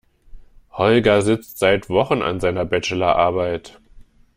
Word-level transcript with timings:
Holger 0.71 1.21
sitzt 1.21 1.59
seit 1.59 1.87
Wochen 1.87 2.23
an 2.23 2.39
seiner 2.39 2.65
Bachelorarbeit. 2.65 3.79